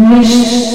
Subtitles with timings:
[0.00, 0.69] nicht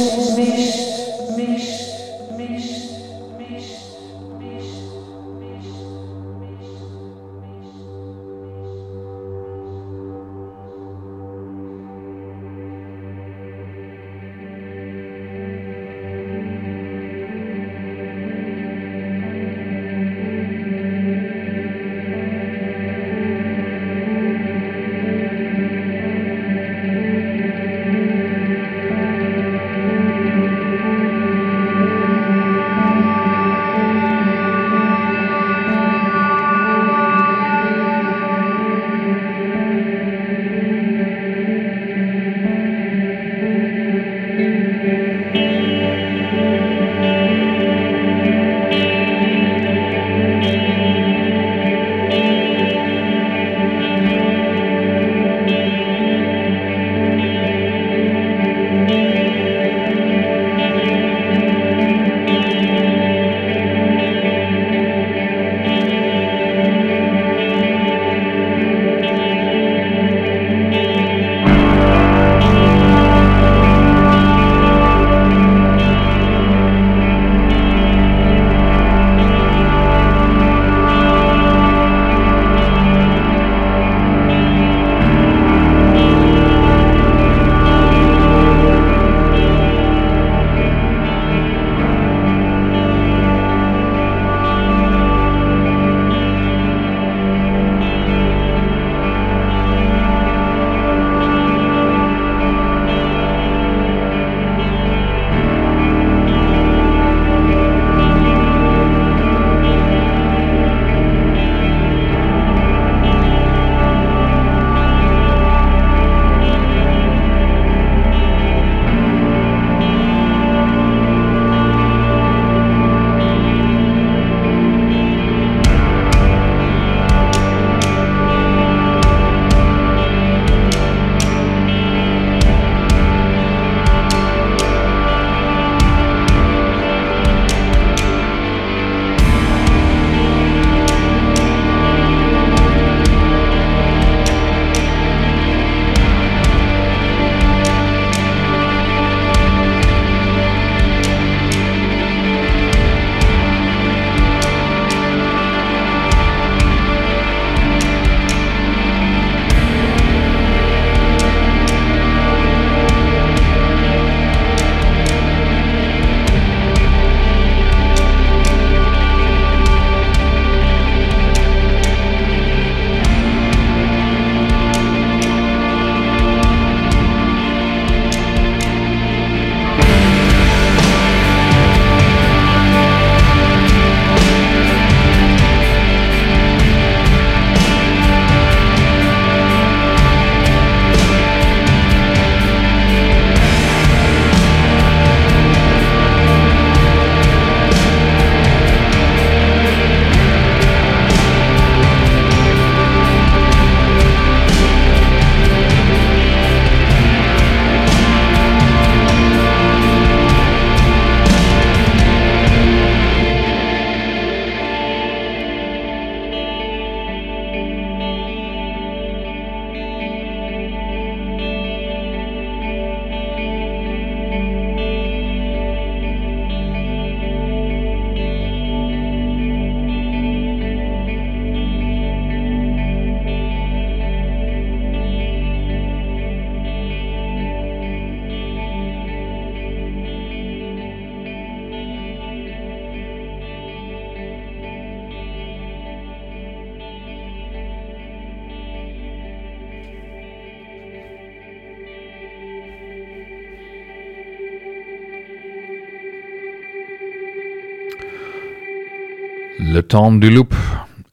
[259.75, 260.56] Le Temps du Loup,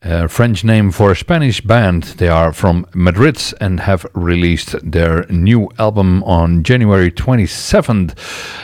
[0.03, 2.05] a French name for a Spanish band.
[2.19, 8.15] They are from Madrid and have released their new album on January 27th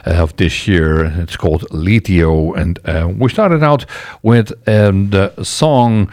[0.04, 1.06] of this year.
[1.20, 3.86] It's called Litio, and uh, we started out
[4.22, 6.12] with um, the song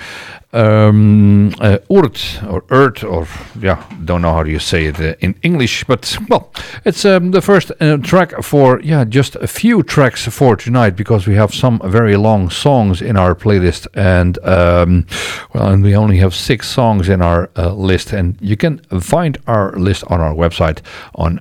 [0.56, 3.28] um, uh, Urt or Urt or
[3.60, 6.52] yeah, don't know how you say it uh, in English, but well,
[6.86, 11.28] it's um, the first uh, track for yeah, just a few tracks for tonight because
[11.28, 15.06] we have some very long songs in our playlist, and um,
[15.54, 19.74] well, and we only have six songs in our list, and you can find our
[19.74, 20.80] list on our website
[21.16, 21.40] on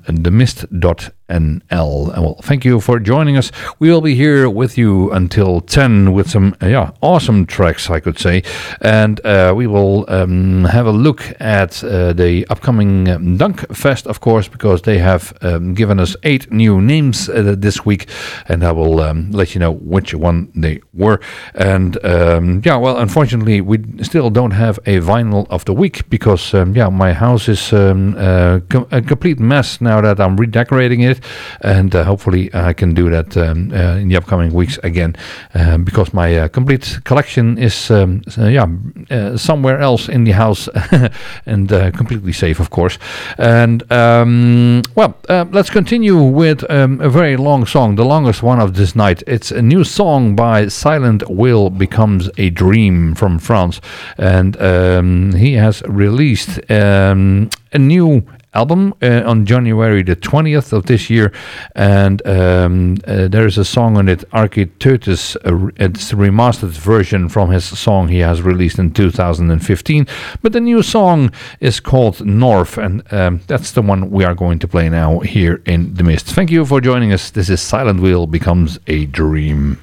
[1.29, 2.09] NL.
[2.17, 3.50] Well, thank you for joining us.
[3.79, 8.00] We will be here with you until 10 with some, uh, yeah, awesome tracks, I
[8.00, 8.43] could say.
[8.81, 14.06] And uh, we will um, have a look at uh, the upcoming um, Dunk Fest,
[14.06, 18.09] of course, because they have um, given us eight new names uh, this week.
[18.49, 21.21] And I will um, let you know which one they were.
[21.55, 26.53] And um, yeah, well, unfortunately, we still don't have a vinyl of the week because,
[26.53, 28.61] um, yeah, my house is uh,
[28.91, 31.25] a complete mess now that I'm redecorating it it,
[31.61, 35.16] and uh, hopefully I can do that um, uh, in the upcoming weeks again,
[35.55, 38.66] um, because my uh, complete collection is um, yeah
[39.37, 40.69] somewhere else in the house
[41.46, 42.99] and completely safe, of course.
[43.38, 48.75] And um, well, let's continue with um, a very long song, the longest one of
[48.75, 49.22] this night.
[49.26, 53.81] It's a new song by Silent Whale Becomes a Dream from France,
[54.19, 58.22] and um, he has released a new
[58.54, 61.32] album uh, on January the 20th of this year,
[61.74, 65.36] and um, uh, there is a song on it, Architeuthis.
[65.44, 70.06] Uh, it's a remastered version from his song he has released in 2015.
[70.42, 74.58] But the new song is called North, and um, that's the one we are going
[74.60, 76.26] to play now here in the mist.
[76.26, 77.30] Thank you for joining us.
[77.30, 79.80] This is Silent Whale Becomes a Dream.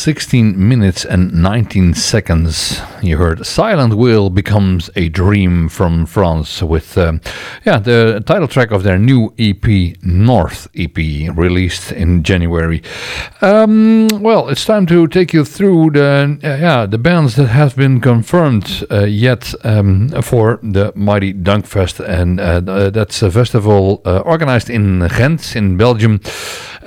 [0.00, 2.80] 16 minutes and 19 seconds.
[3.02, 7.20] You heard Silent Whale becomes a dream from France with um,
[7.66, 12.82] yeah the title track of their new EP North EP released in January.
[13.42, 17.76] Um, well, it's time to take you through the uh, yeah the bands that have
[17.76, 24.20] been confirmed uh, yet um, for the Mighty Dunkfest and uh, that's a festival uh,
[24.20, 26.20] organized in Ghent in Belgium.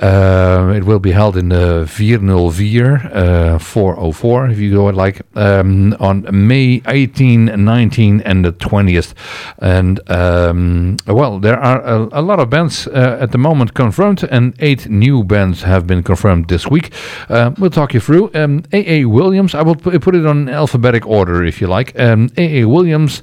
[0.00, 5.96] Uh, it will be held in the 404, uh, 404, if you go like, um,
[6.00, 9.14] on May 18, 19, and the 20th.
[9.58, 14.24] And, um, well, there are a, a lot of bands uh, at the moment confirmed,
[14.24, 16.92] and eight new bands have been confirmed this week.
[17.28, 18.30] Uh, we'll talk you through.
[18.34, 19.04] Um, A.A.
[19.04, 21.98] Williams, I will put it on alphabetic order if you like.
[21.98, 22.64] Um, A.A.
[22.64, 23.22] Williams,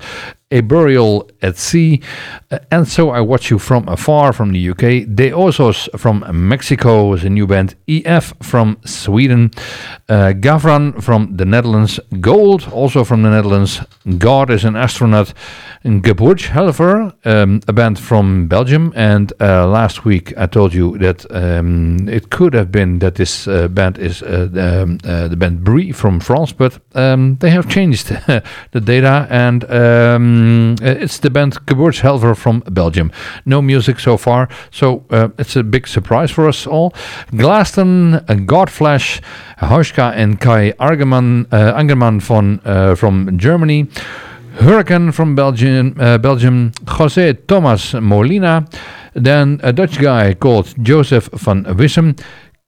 [0.51, 2.01] a Burial at Sea,
[2.51, 7.13] uh, and So I Watch You From Afar from the UK, De Osos from Mexico
[7.13, 9.51] is a new band, EF from Sweden,
[10.09, 13.81] uh, Gavran from the Netherlands, Gold also from the Netherlands,
[14.17, 15.33] God is an Astronaut,
[15.83, 22.07] Geburtshelfer, um, a band from Belgium, and uh, last week I told you that um,
[22.07, 25.91] it could have been that this uh, band is uh, um, uh, the band Brie
[25.91, 28.07] from France, but um, they have changed
[28.71, 29.27] the data.
[29.29, 33.11] And um, it's the band Geburtshelfer from Belgium.
[33.45, 36.93] No music so far, so uh, it's a big surprise for us all.
[37.31, 39.21] Glaston, uh, Godflesh,
[39.59, 43.87] Hauschka and Kai Argeman, uh, Angerman von, uh, from Germany.
[44.59, 48.67] Hurricane from Belgium, uh, Belgium, Jose Thomas Molina,
[49.13, 52.19] then a Dutch guy called Jozef van Wissem,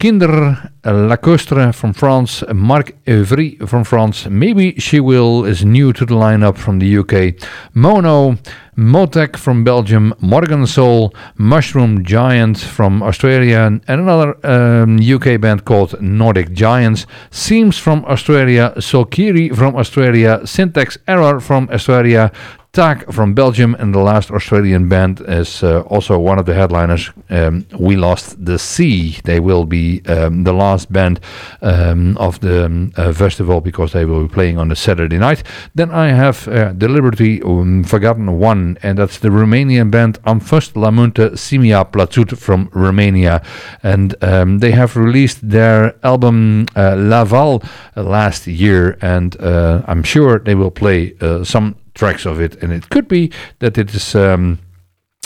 [0.03, 4.25] Kinder Lacostre from France, Marc Evry from France.
[4.29, 7.41] Maybe she will is new to the lineup from the UK.
[7.73, 8.35] Mono,
[8.75, 15.95] Motek from Belgium, Morgan Soul, Mushroom Giant from Australia, and another um, UK band called
[16.01, 17.05] Nordic Giants.
[17.31, 22.29] Seams from Australia, Solkyri from Australia, Syntax Error from Australia,
[22.73, 27.12] Tak from Belgium, and the last Australian band is uh, also one of the headliners.
[27.29, 29.19] Um, we Lost the Sea.
[29.23, 31.19] They will be um, the last band
[31.62, 35.43] um, of the um, uh, festival because they will be playing on a Saturday night.
[35.75, 40.89] Then I have uh, deliberately um, forgotten one, and that's the Romanian band Amfust La
[40.89, 43.43] Munte Simia Platut from Romania.
[43.83, 47.62] And um, they have released their album uh, Laval
[47.95, 52.71] last year, and uh, I'm sure they will play uh, some tracks of it, and
[52.71, 54.15] it could be that it is.
[54.15, 54.60] Um,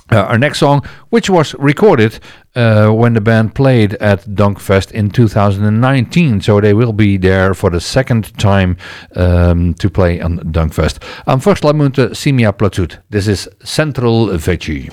[0.09, 2.19] uh, our next song, which was recorded
[2.55, 6.39] uh, when the band played at Dunkfest in 2019.
[6.41, 8.77] So they will be there for the second time
[9.15, 11.03] um, to play on Dunkfest.
[11.25, 13.03] Am Fost La Munte Și Mi-a Plăcut.
[13.09, 14.87] This is Central Veggie.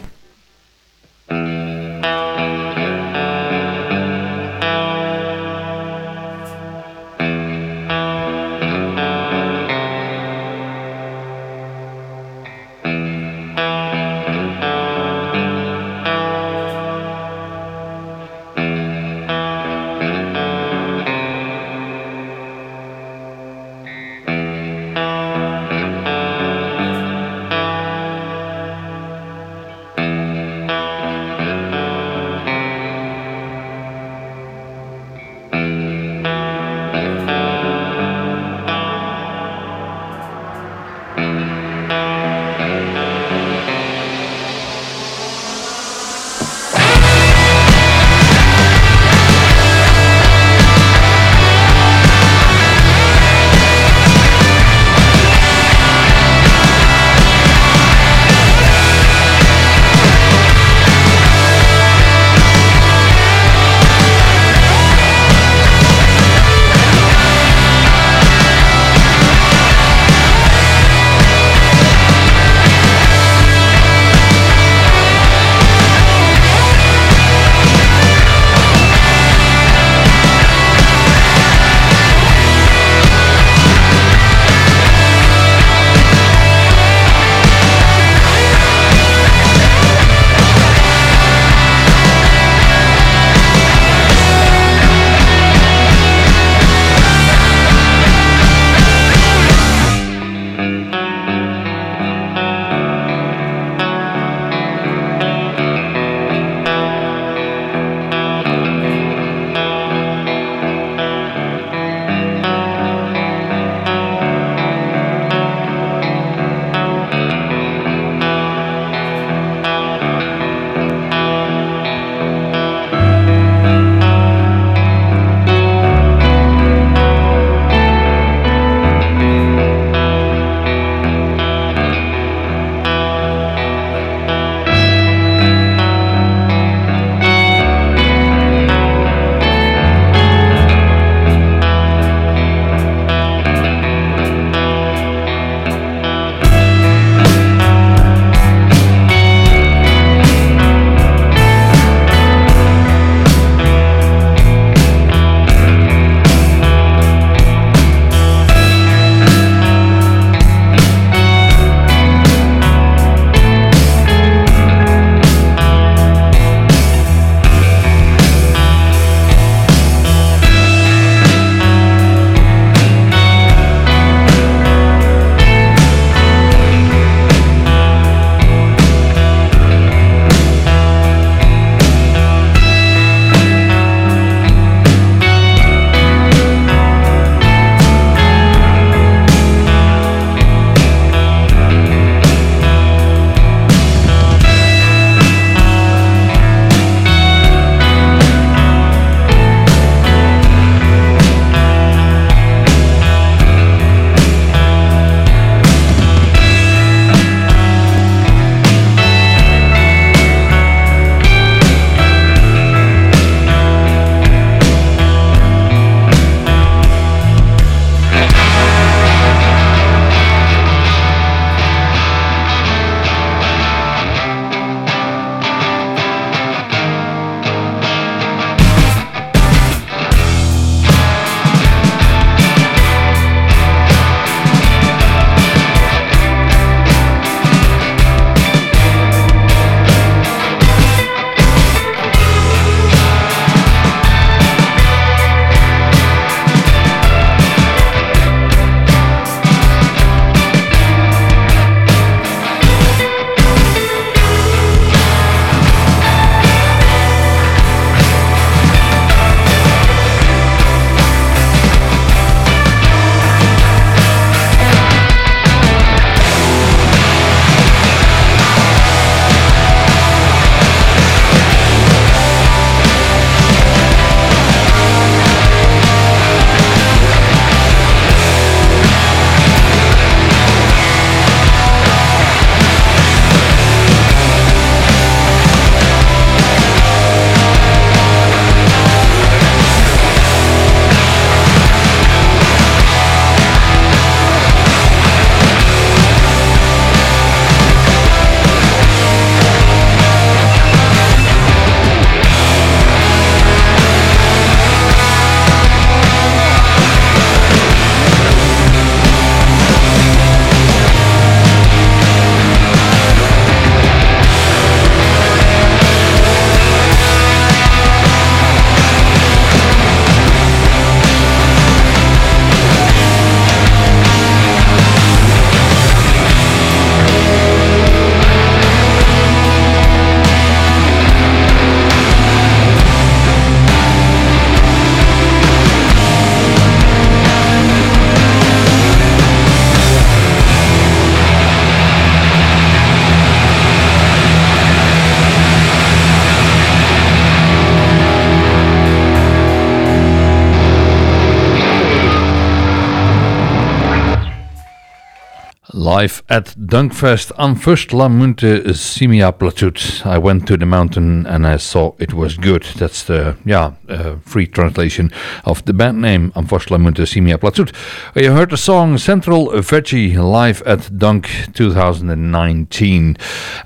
[356.04, 360.04] Live at Dunkfest am first La Munte Simia Platut.
[360.04, 362.64] I went to the mountain and I saw it was good.
[362.76, 365.10] That's the yeah uh, free translation
[365.44, 367.72] of the band name am first La Munte Simia Platut.
[368.14, 373.16] You heard the song Central Veggie live at Dunk 2019.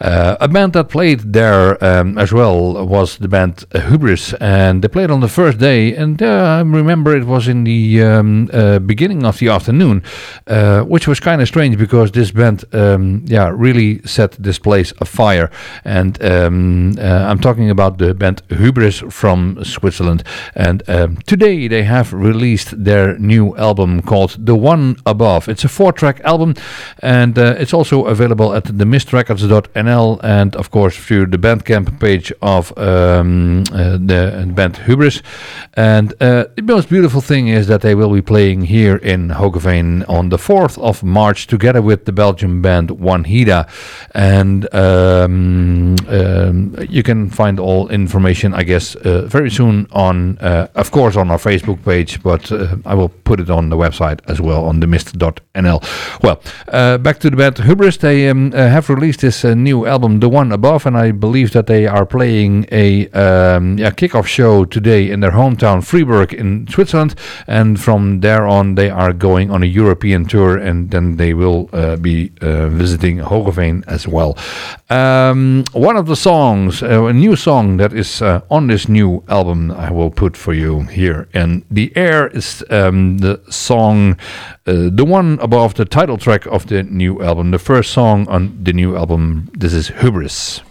[0.00, 4.88] Uh, a band that played there um, as well was the band Hubris, and they
[4.88, 5.92] played on the first day.
[5.96, 10.04] And uh, I remember it was in the um, uh, beginning of the afternoon,
[10.46, 14.58] uh, which was kind of strange because because this band, um, yeah, really set this
[14.58, 15.50] place afire.
[15.84, 20.22] And um, uh, I'm talking about the band Hubris from Switzerland.
[20.54, 25.48] And um, today they have released their new album called The One Above.
[25.48, 26.54] It's a four-track album,
[27.02, 32.76] and uh, it's also available at themistrecords.nl and of course through the Bandcamp page of
[32.78, 35.22] um, uh, the band Hubris.
[35.74, 40.08] And uh, the most beautiful thing is that they will be playing here in Hoogeveen
[40.08, 43.60] on the 4th of March together with the Belgian band Wanhida,
[44.12, 50.66] and um, um, you can find all information, I guess, uh, very soon on, uh,
[50.74, 54.20] of course, on our Facebook page, but uh, I will put it on the website
[54.26, 55.78] as well on themist.nl.
[56.24, 57.96] Well, uh, back to the band Hubris.
[57.98, 61.52] They um, uh, have released this uh, new album, The One Above, and I believe
[61.52, 66.66] that they are playing a um, yeah, kickoff show today in their hometown Freiburg in
[66.68, 67.14] Switzerland,
[67.46, 71.68] and from there on they are going on a European tour, and then they will
[71.72, 74.36] uh, be uh, visiting Hoogeveen as well.
[74.90, 79.70] Um, one of the songs, uh, a new song that is on this new album,
[79.70, 81.28] I will put for you here.
[81.34, 84.16] And the air is um, the song,
[84.64, 88.72] the one above the title track of the new album, the first song on the
[88.72, 89.50] new album.
[89.54, 90.62] This is Hubris.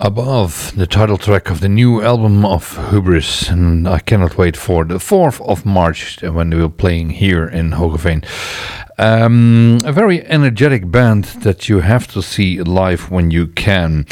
[0.00, 4.84] Above, the title track of the new album of Hubris, and I cannot wait for
[4.84, 8.24] the 4th of March uh, when we're playing here in Hoogeveen.
[8.98, 14.06] Um, a very energetic band that you have to see live when you can.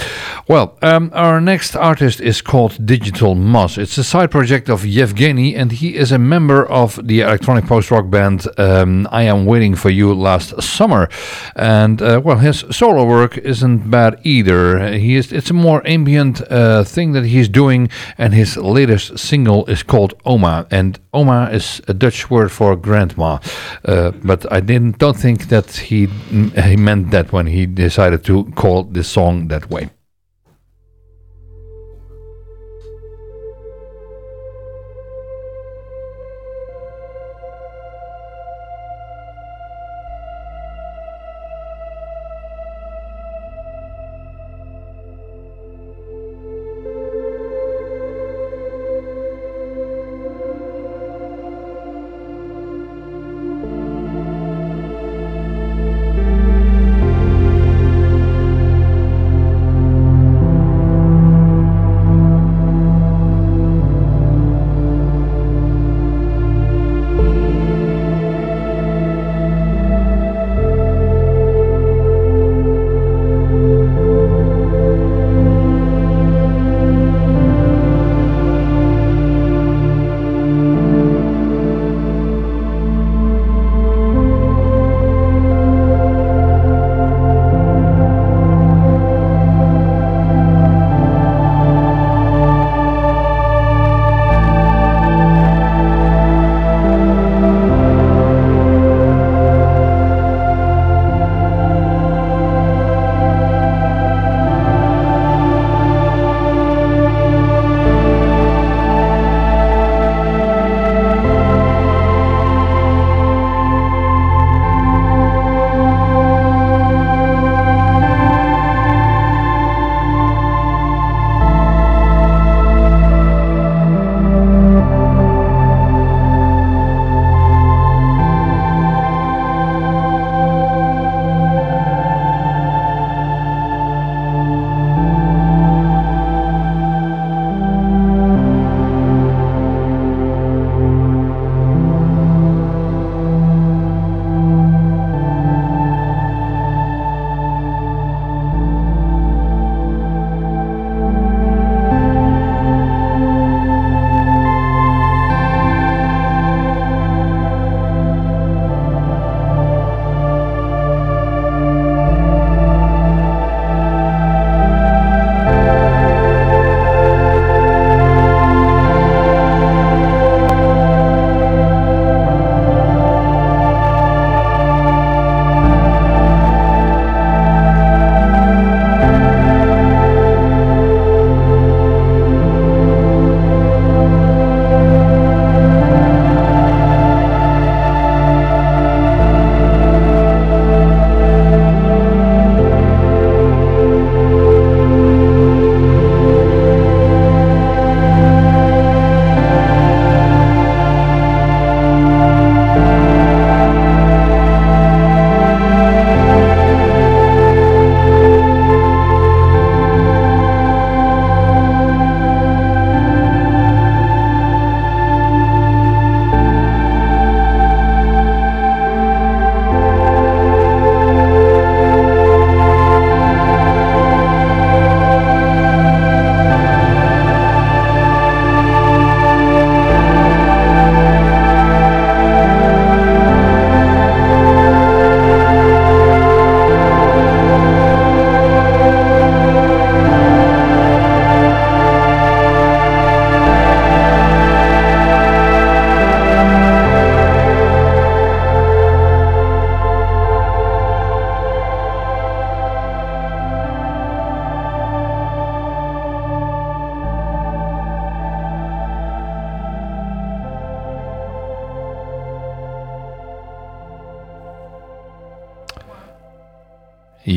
[0.47, 3.79] Well, um, our next artist is called Digital Moss.
[3.79, 7.91] It's a side project of Yevgeny, and he is a member of the electronic post
[7.91, 11.09] rock band um, I Am Waiting for You last summer.
[11.57, 14.93] And uh, well, his solo work isn't bad either.
[14.93, 19.67] He is it's a more ambient uh, thing that he's doing, and his latest single
[19.67, 20.69] is called Oma.
[20.71, 23.41] And Oma is a Dutch word for grandma,
[23.85, 26.07] uh, but I did didn't don't think that he
[26.69, 29.89] he meant that when he decided to call the song that way.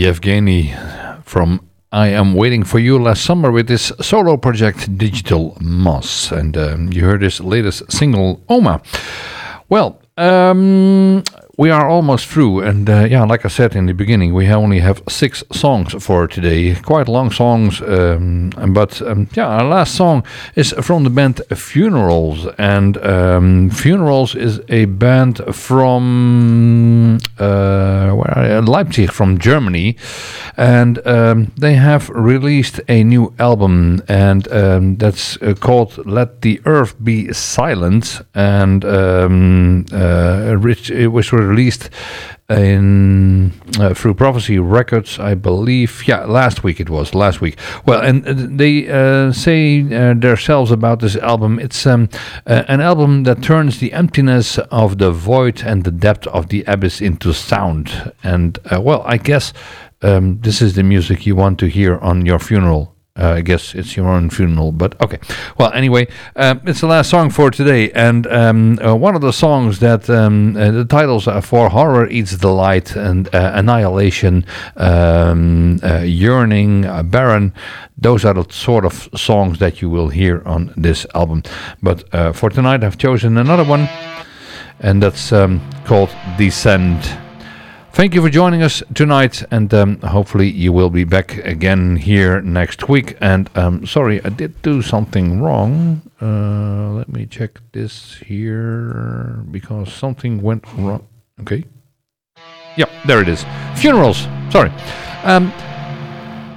[0.10, 0.74] Yevgeny
[1.24, 6.32] from I Am Waiting for You last summer with his solo project Digital Moss.
[6.32, 8.82] And um, you heard his latest single, Oma.
[9.70, 11.24] Well, um,
[11.60, 14.80] we are almost through, and uh, yeah, like I said in the beginning, we only
[14.80, 16.74] have six songs for today.
[16.76, 20.24] Quite long songs, um, but um, yeah, our last song
[20.56, 27.99] is from the band Fvnerals, and um, Fvnerals is a band from uh,
[28.66, 29.96] Leipzig, from Germany,
[30.58, 36.62] and um, they have released a new album, and um, that's uh, called "Let the
[36.66, 41.90] Earth Be Silent," and um, uh, which it was released
[42.50, 46.08] in uh, through Prophecy Records, I believe.
[46.08, 47.58] Yeah, last week it was last week.
[47.86, 51.60] Well, and uh, they uh, say uh, themselves about this album.
[51.60, 52.10] It's um,
[52.46, 57.02] an album that turns the emptiness of the void and the depth of the abyss
[57.02, 58.12] into sound.
[58.24, 59.54] And uh, well, I guess
[60.02, 62.96] um, this is the music you want to hear on your funeral.
[63.20, 65.20] Uh, I guess it's your own funeral, but okay.
[65.58, 66.08] Well, anyway,
[66.38, 70.10] um, it's the last song for today, and um, uh, one of the songs that
[70.10, 74.46] um, uh, the titles are for Horror Eats the Light and uh, Annihilation,
[74.78, 77.54] um, uh, Yearning, uh, Barren.
[77.98, 81.44] Those are the sort of songs that you will hear on this album.
[81.84, 83.90] But for tonight, I've chosen another one,
[84.80, 87.29] and that's um, called Descend.
[88.00, 92.40] Thank you for joining us tonight, and um, hopefully you will be back again here
[92.40, 93.18] next week.
[93.20, 96.02] And um, sorry, I did do something wrong.
[96.22, 101.06] Uh, let me check this here because something went wrong.
[101.42, 101.66] Okay.
[102.78, 103.44] Yeah, there it is.
[103.76, 104.24] Fvnerals.
[104.50, 104.72] Sorry.
[105.26, 105.52] Um,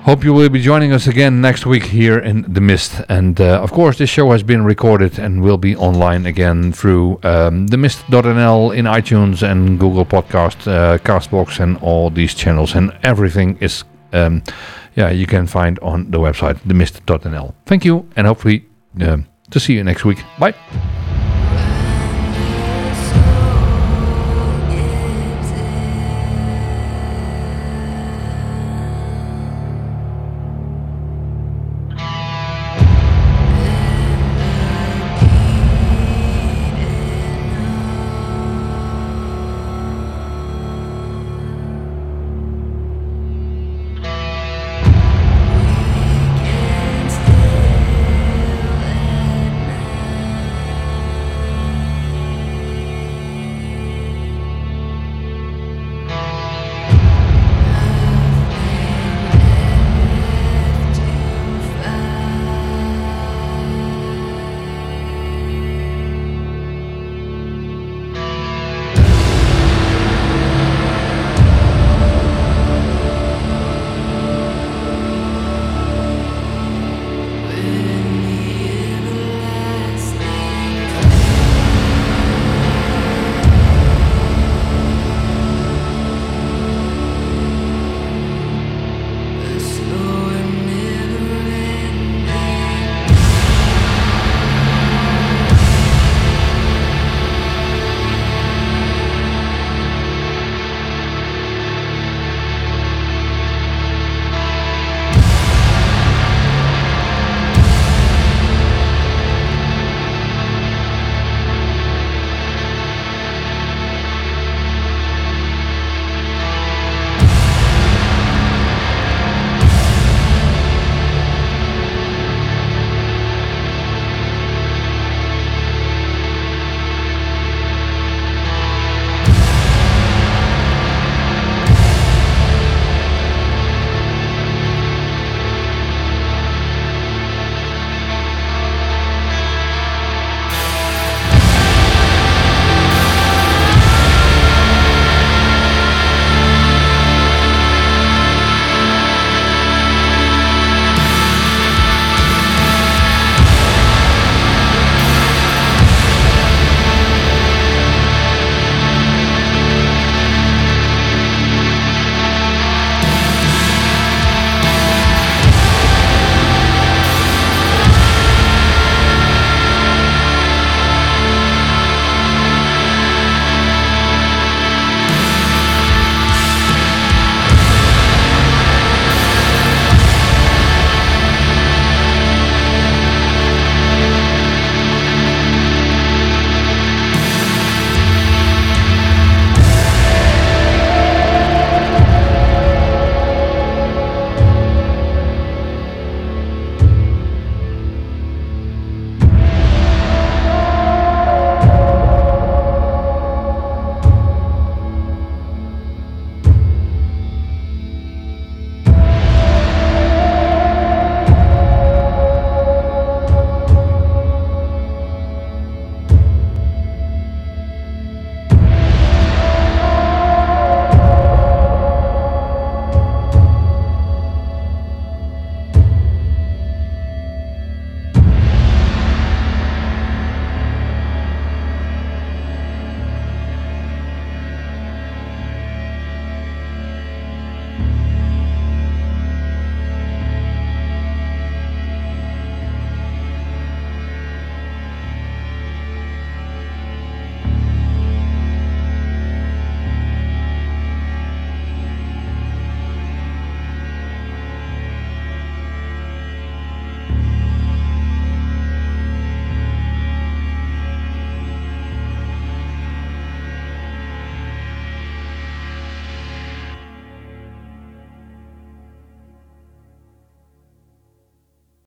[0.04, 3.00] Hope you will be joining us again next week here in The Mist.
[3.08, 7.20] And uh, of course, this show has been recorded and will be online again through
[7.22, 12.74] um, themist.nl in iTunes and Google Podcast, uh, Castbox, and all these channels.
[12.74, 14.42] And everything is, um,
[14.96, 17.54] yeah, you can find on the website, themist.nl.
[17.66, 18.66] Thank you, and hopefully
[19.00, 19.18] uh,
[19.50, 20.24] to see you next week.
[20.36, 20.54] Bye.